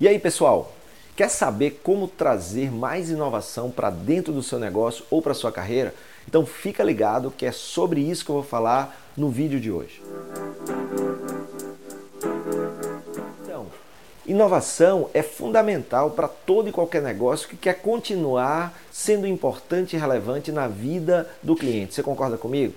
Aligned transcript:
E 0.00 0.06
aí, 0.06 0.16
pessoal, 0.16 0.72
quer 1.16 1.28
saber 1.28 1.80
como 1.82 2.06
trazer 2.06 2.70
mais 2.70 3.10
inovação 3.10 3.68
para 3.68 3.90
dentro 3.90 4.32
do 4.32 4.44
seu 4.44 4.56
negócio 4.56 5.04
ou 5.10 5.20
para 5.20 5.34
sua 5.34 5.50
carreira? 5.50 5.92
Então 6.28 6.46
fica 6.46 6.84
ligado 6.84 7.32
que 7.36 7.44
é 7.44 7.50
sobre 7.50 8.00
isso 8.00 8.24
que 8.24 8.30
eu 8.30 8.36
vou 8.36 8.44
falar 8.44 9.10
no 9.16 9.28
vídeo 9.28 9.58
de 9.58 9.72
hoje. 9.72 10.00
Então, 13.42 13.66
inovação 14.24 15.10
é 15.12 15.20
fundamental 15.20 16.12
para 16.12 16.28
todo 16.28 16.68
e 16.68 16.72
qualquer 16.72 17.02
negócio 17.02 17.48
que 17.48 17.56
quer 17.56 17.82
continuar 17.82 18.78
sendo 18.92 19.26
importante 19.26 19.96
e 19.96 19.98
relevante 19.98 20.52
na 20.52 20.68
vida 20.68 21.28
do 21.42 21.56
cliente. 21.56 21.94
Você 21.94 22.04
concorda 22.04 22.38
comigo? 22.38 22.74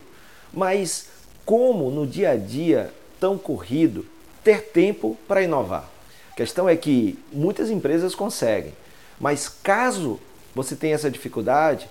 Mas 0.52 1.06
como 1.46 1.92
no 1.92 2.08
dia 2.08 2.32
a 2.32 2.36
dia 2.36 2.92
tão 3.20 3.38
corrido 3.38 4.08
ter 4.44 4.72
tempo 4.72 5.16
para 5.28 5.44
inovar? 5.44 6.01
A 6.32 6.34
questão 6.34 6.68
é 6.68 6.76
que 6.76 7.20
muitas 7.32 7.70
empresas 7.70 8.16
conseguem, 8.16 8.74
mas 9.20 9.50
caso 9.50 10.20
você 10.56 10.76
tenha 10.76 10.96
essa 10.96 11.12
dificuldade, 11.12 11.90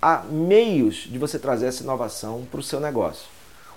há 0.00 0.22
meios 0.30 1.08
de 1.10 1.18
você 1.18 1.38
trazer 1.38 1.66
essa 1.66 1.82
inovação 1.82 2.46
para 2.50 2.60
o 2.60 2.62
seu 2.62 2.80
negócio. 2.80 3.28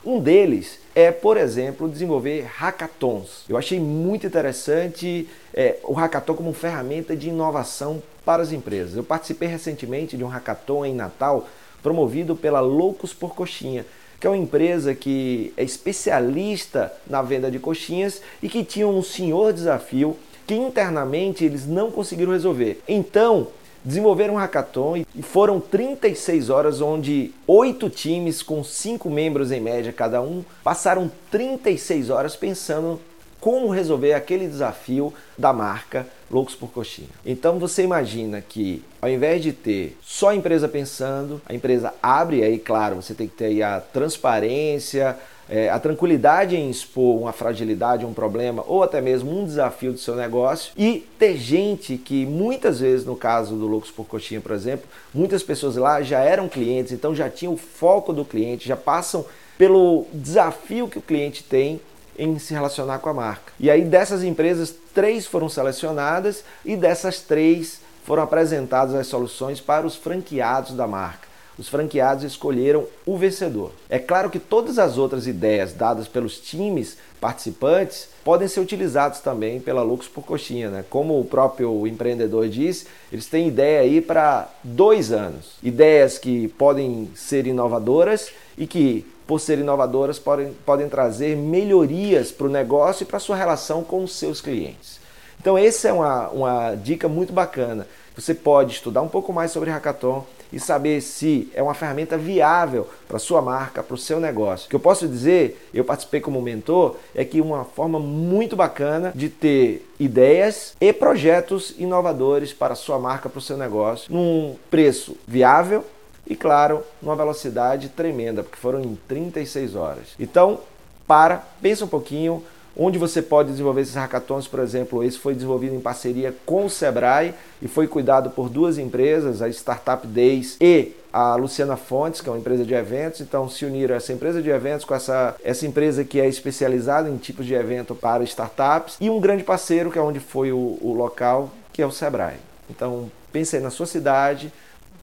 Um 0.06 0.20
deles 0.20 0.80
é, 0.94 1.12
por 1.12 1.38
exemplo, 1.38 1.90
desenvolver 1.90 2.42
hackathons. 2.58 3.46
Eu 3.48 3.58
achei 3.58 3.80
muito 3.80 4.28
interessante 4.28 5.30
é, 5.54 5.78
o 5.84 5.94
hackathon 5.94 6.36
como 6.36 6.54
ferramenta 6.54 7.16
de 7.16 7.30
inovação 7.30 8.04
para 8.26 8.44
as 8.44 8.52
empresas. 8.52 8.98
Eu 8.98 9.04
participei 9.04 9.48
recentemente 9.48 10.18
de 10.18 10.24
um 10.24 10.28
hackathon 10.28 10.86
em 10.86 10.94
Natal 10.94 11.48
promovido 11.82 12.36
pela 12.36 12.60
Loucos 12.60 13.14
por 13.14 13.34
Coxinha, 13.34 13.86
que 14.24 14.28
é 14.28 14.30
uma 14.30 14.38
empresa 14.38 14.96
que 14.96 15.52
é 15.58 15.66
especialista 15.66 16.94
na 17.06 17.22
venda 17.22 17.52
de 17.52 17.60
coxinhas 17.60 18.22
e 18.42 18.48
que 18.48 18.64
tinha 18.64 18.88
um 18.88 19.04
senhor 19.04 19.52
desafio 19.52 20.16
que 20.48 20.56
internamente 20.56 21.44
eles 21.44 21.68
não 21.68 21.92
conseguiram 21.92 22.32
resolver. 22.32 22.82
Então, 22.88 23.48
desenvolveram 23.84 24.36
um 24.36 24.38
hackathon 24.38 25.04
e 25.14 25.22
foram 25.22 25.60
36 25.60 26.50
horas 26.50 26.80
onde 26.80 27.34
oito 27.46 27.90
times 27.90 28.42
com 28.42 28.64
cinco 28.64 29.10
membros 29.10 29.52
em 29.52 29.60
média 29.60 29.92
cada 29.92 30.22
um 30.22 30.42
passaram 30.64 31.12
36 31.30 32.10
horas 32.10 32.34
pensando 32.34 33.02
como 33.44 33.68
resolver 33.68 34.14
aquele 34.14 34.48
desafio 34.48 35.14
da 35.38 35.52
marca 35.52 36.08
Loucos 36.32 36.56
por 36.56 36.72
Coxinha. 36.72 37.10
Então 37.26 37.60
você 37.60 37.84
imagina 37.84 38.40
que 38.40 38.82
ao 39.02 39.10
invés 39.10 39.44
de 39.44 39.52
ter 39.52 39.98
só 40.02 40.30
a 40.30 40.36
empresa 40.36 40.66
pensando, 40.70 41.42
a 41.46 41.54
empresa 41.54 41.94
abre, 42.02 42.42
aí 42.42 42.58
claro, 42.58 42.96
você 42.96 43.14
tem 43.14 43.28
que 43.28 43.36
ter 43.36 43.62
a 43.62 43.82
transparência, 43.82 45.18
é, 45.50 45.70
a 45.70 45.78
tranquilidade 45.78 46.56
em 46.56 46.70
expor 46.70 47.20
uma 47.20 47.34
fragilidade, 47.34 48.06
um 48.06 48.14
problema 48.14 48.64
ou 48.66 48.82
até 48.82 49.02
mesmo 49.02 49.38
um 49.38 49.44
desafio 49.44 49.92
do 49.92 50.00
seu 50.00 50.16
negócio 50.16 50.72
e 50.78 51.06
ter 51.20 51.36
gente 51.36 51.98
que 51.98 52.26
muitas 52.26 52.80
vezes, 52.80 53.06
no 53.06 53.18
caso 53.18 53.58
do 53.58 53.68
Loucos 53.68 53.92
por 53.92 54.06
Coxinha, 54.06 54.40
por 54.40 54.54
exemplo, 54.54 54.88
muitas 55.14 55.44
pessoas 55.44 55.76
lá 55.76 56.02
já 56.02 56.22
eram 56.22 56.48
clientes, 56.48 56.94
então 56.94 57.14
já 57.14 57.30
tinham 57.30 57.56
o 57.56 57.58
foco 57.58 58.14
do 58.14 58.24
cliente, 58.24 58.70
já 58.70 58.78
passam 58.78 59.26
pelo 59.58 60.06
desafio 60.14 60.88
que 60.88 60.98
o 60.98 61.02
cliente 61.02 61.44
tem 61.44 61.82
em 62.18 62.38
se 62.40 62.54
relacionar 62.54 63.00
com 63.00 63.10
a 63.10 63.14
marca. 63.14 63.54
E 63.60 63.70
aí 63.70 63.84
dessas 63.84 64.24
empresas, 64.24 64.74
três 64.94 65.26
foram 65.26 65.50
selecionadas 65.50 66.44
e 66.64 66.76
dessas 66.76 67.22
três 67.22 67.82
foram 68.06 68.24
apresentadas 68.24 68.94
as 68.96 69.08
soluções 69.08 69.60
para 69.60 69.88
os 69.88 69.96
franqueados 69.96 70.76
da 70.76 70.86
marca. 70.86 71.33
Os 71.58 71.70
franqueados 71.70 72.24
escolheram 72.24 72.86
o 73.06 73.18
vencedor. 73.18 73.72
É 73.90 74.00
claro 74.00 74.30
que 74.30 74.40
todas 74.40 74.80
as 74.80 74.98
outras 74.98 75.28
ideias 75.28 75.74
dadas 75.74 76.08
pelos 76.08 76.40
times 76.40 76.98
participantes 77.22 78.10
podem 78.24 78.48
ser 78.48 78.60
utilizadas 78.60 79.20
também 79.20 79.60
pela 79.60 79.84
Lux 79.84 80.08
por 80.08 80.24
Coxinha, 80.24 80.70
né? 80.70 80.86
Como 80.90 81.20
o 81.20 81.26
próprio 81.26 81.86
empreendedor 81.86 82.50
disse, 82.50 82.88
eles 83.12 83.28
têm 83.28 83.48
ideia 83.48 83.82
aí 83.82 84.02
para 84.02 84.50
dois 84.64 85.12
anos. 85.12 85.54
Ideias 85.62 86.18
que 86.18 86.48
podem 86.50 87.10
ser 87.16 87.46
inovadoras 87.46 88.32
e 88.58 88.66
que 88.66 89.06
por 89.26 89.40
serem 89.40 89.64
inovadoras, 89.64 90.20
podem, 90.20 90.54
podem 90.66 90.90
trazer 90.90 91.36
melhorias 91.36 92.32
para 92.32 92.48
o 92.48 92.50
negócio 92.50 93.04
e 93.04 93.06
para 93.06 93.20
sua 93.20 93.36
relação 93.36 93.84
com 93.84 94.04
os 94.04 94.16
seus 94.16 94.42
clientes. 94.42 95.00
Então, 95.40 95.58
essa 95.58 95.90
é 95.90 95.94
uma, 95.94 96.30
uma 96.30 96.76
dica 96.76 97.08
muito 97.08 97.34
bacana. 97.34 97.88
Você 98.16 98.34
pode 98.34 98.74
estudar 98.74 99.02
um 99.02 99.08
pouco 99.08 99.34
mais 99.34 99.52
sobre 99.52 99.72
Hackathon 99.72 100.24
e 100.52 100.60
saber 100.60 101.02
se 101.02 101.50
é 101.56 101.64
uma 101.64 101.74
ferramenta 101.74 102.16
viável 102.16 102.88
para 103.08 103.18
sua 103.18 103.42
marca, 103.42 103.82
para 103.82 103.96
o 103.96 103.98
seu 103.98 104.20
negócio. 104.20 104.68
O 104.68 104.70
que 104.70 104.76
eu 104.76 104.80
posso 104.80 105.08
dizer, 105.08 105.68
eu 105.74 105.84
participei 105.84 106.22
como 106.22 106.40
mentor, 106.40 106.96
é 107.16 107.26
que 107.26 107.42
uma 107.42 107.66
forma 107.66 108.00
muito 108.00 108.56
bacana 108.56 109.12
de 109.16 109.30
ter 109.30 109.90
ideias 110.00 110.76
e 110.80 110.94
projetos 110.94 111.74
inovadores 111.80 112.54
para 112.54 112.76
sua 112.76 113.00
marca, 113.00 113.28
para 113.28 113.40
o 113.40 113.42
seu 113.42 113.58
negócio, 113.58 114.14
num 114.14 114.56
preço 114.70 115.18
viável 115.28 115.84
e, 116.28 116.36
claro, 116.36 116.84
numa 117.02 117.16
velocidade 117.16 117.90
tremenda, 117.90 118.44
porque 118.44 118.58
foram 118.58 118.80
em 118.80 118.96
36 119.08 119.76
horas. 119.76 120.10
Então, 120.20 120.60
para, 121.08 121.44
pensa 121.62 121.84
um 121.84 121.88
pouquinho, 121.88 122.44
onde 122.76 122.98
você 122.98 123.22
pode 123.22 123.52
desenvolver 123.52 123.82
esses 123.82 123.96
hackathons, 123.96 124.48
por 124.48 124.60
exemplo, 124.60 125.04
esse 125.04 125.18
foi 125.18 125.34
desenvolvido 125.34 125.76
em 125.76 125.80
parceria 125.80 126.34
com 126.46 126.66
o 126.66 126.70
Sebrae 126.70 127.34
e 127.62 127.68
foi 127.68 127.88
cuidado 127.88 128.32
por 128.32 128.50
duas 128.50 128.78
empresas, 128.78 129.42
a 129.42 129.50
Startup 129.50 130.06
Days 130.06 130.58
e 130.60 130.94
a 131.12 131.36
Luciana 131.36 131.78
Fontes, 131.78 132.22
que 132.22 132.28
é 132.28 132.32
uma 132.32 132.40
empresa 132.40 132.66
de 132.66 132.74
eventos, 132.74 133.22
então 133.22 133.48
se 133.48 133.64
uniram 133.66 133.96
essa 133.96 134.12
empresa 134.12 134.42
de 134.42 134.50
eventos 134.50 134.84
com 134.84 134.96
essa, 134.96 135.36
essa 135.44 135.68
empresa 135.68 136.04
que 136.04 136.20
é 136.20 136.28
especializada 136.28 137.08
em 137.08 137.18
tipos 137.18 137.46
de 137.46 137.54
evento 137.54 137.94
para 137.94 138.24
startups 138.24 138.98
e 139.00 139.10
um 139.10 139.20
grande 139.20 139.44
parceiro, 139.44 139.92
que 139.92 140.00
é 140.00 140.02
onde 140.02 140.20
foi 140.20 140.52
o, 140.52 140.78
o 140.82 140.94
local, 140.98 141.52
que 141.72 141.84
é 141.84 141.86
o 141.86 141.92
Sebrae. 141.92 142.38
Então 142.68 143.12
pense 143.32 143.56
aí 143.56 143.62
na 143.62 143.70
sua 143.70 143.86
cidade, 143.86 144.52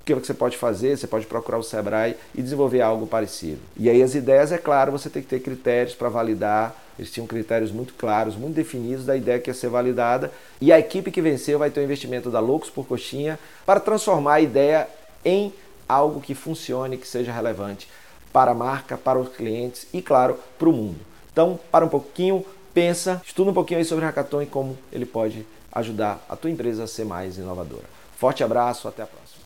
o 0.00 0.04
que 0.04 0.14
você 0.14 0.34
pode 0.34 0.56
fazer? 0.56 0.96
Você 0.96 1.06
pode 1.06 1.26
procurar 1.26 1.58
o 1.58 1.62
Sebrae 1.62 2.16
e 2.34 2.42
desenvolver 2.42 2.80
algo 2.80 3.06
parecido. 3.06 3.60
E 3.76 3.88
aí 3.88 4.02
as 4.02 4.14
ideias, 4.14 4.50
é 4.50 4.58
claro, 4.58 4.90
você 4.90 5.08
tem 5.08 5.22
que 5.22 5.28
ter 5.28 5.40
critérios 5.40 5.94
para 5.94 6.08
validar. 6.08 6.74
Eles 7.00 7.10
tinham 7.10 7.26
critérios 7.26 7.72
muito 7.72 7.94
claros, 7.94 8.36
muito 8.36 8.54
definidos 8.54 9.06
da 9.06 9.16
ideia 9.16 9.38
que 9.38 9.48
ia 9.48 9.54
ser 9.54 9.70
validada. 9.70 10.30
E 10.60 10.70
a 10.70 10.78
equipe 10.78 11.10
que 11.10 11.22
venceu 11.22 11.58
vai 11.58 11.70
ter 11.70 11.80
o 11.80 11.82
um 11.82 11.86
investimento 11.86 12.30
da 12.30 12.40
Loucos 12.40 12.68
por 12.68 12.86
Coxinha 12.86 13.38
para 13.64 13.80
transformar 13.80 14.34
a 14.34 14.40
ideia 14.42 14.86
em 15.24 15.50
algo 15.88 16.20
que 16.20 16.34
funcione, 16.34 16.98
que 16.98 17.08
seja 17.08 17.32
relevante 17.32 17.88
para 18.34 18.50
a 18.50 18.54
marca, 18.54 18.98
para 18.98 19.18
os 19.18 19.34
clientes 19.34 19.86
e, 19.94 20.02
claro, 20.02 20.38
para 20.58 20.68
o 20.68 20.72
mundo. 20.74 21.00
Então, 21.32 21.58
para 21.72 21.86
um 21.86 21.88
pouquinho, 21.88 22.44
pensa, 22.74 23.22
estuda 23.24 23.50
um 23.50 23.54
pouquinho 23.54 23.78
aí 23.78 23.84
sobre 23.86 24.04
Hackathon 24.04 24.42
e 24.42 24.46
como 24.46 24.76
ele 24.92 25.06
pode 25.06 25.46
ajudar 25.72 26.22
a 26.28 26.36
tua 26.36 26.50
empresa 26.50 26.84
a 26.84 26.86
ser 26.86 27.06
mais 27.06 27.38
inovadora. 27.38 27.88
Forte 28.14 28.44
abraço, 28.44 28.86
até 28.86 29.02
a 29.02 29.06
próxima. 29.06 29.40